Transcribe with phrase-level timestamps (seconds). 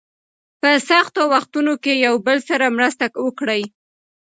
[0.61, 3.61] په سختو وختونو کې یو بل سره مرسته وکړئ.